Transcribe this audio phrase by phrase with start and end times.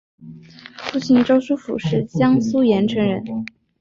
[0.79, 3.23] 父亲周书府是江苏盐城人。